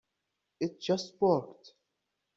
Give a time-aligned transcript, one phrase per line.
[0.59, 1.75] It just worked.